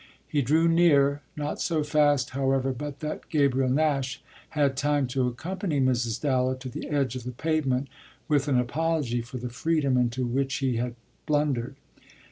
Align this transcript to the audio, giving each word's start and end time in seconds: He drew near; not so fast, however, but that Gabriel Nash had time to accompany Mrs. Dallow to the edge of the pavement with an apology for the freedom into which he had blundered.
He 0.27 0.41
drew 0.41 0.67
near; 0.67 1.21
not 1.35 1.61
so 1.61 1.83
fast, 1.83 2.31
however, 2.31 2.71
but 2.73 3.01
that 3.01 3.29
Gabriel 3.29 3.69
Nash 3.69 4.19
had 4.49 4.75
time 4.75 5.05
to 5.09 5.27
accompany 5.27 5.79
Mrs. 5.79 6.19
Dallow 6.19 6.55
to 6.55 6.69
the 6.69 6.89
edge 6.89 7.15
of 7.15 7.23
the 7.23 7.31
pavement 7.31 7.87
with 8.27 8.47
an 8.47 8.57
apology 8.59 9.21
for 9.21 9.37
the 9.37 9.49
freedom 9.49 9.97
into 9.97 10.25
which 10.25 10.55
he 10.55 10.77
had 10.77 10.95
blundered. 11.27 11.75